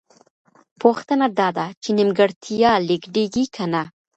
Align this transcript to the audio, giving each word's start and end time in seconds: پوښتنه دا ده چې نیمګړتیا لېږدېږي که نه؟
پوښتنه 0.81 1.25
دا 1.39 1.49
ده 1.57 1.65
چې 1.83 1.89
نیمګړتیا 1.97 2.71
لېږدېږي 2.87 3.43
که 3.55 3.63
نه؟ 3.73 3.83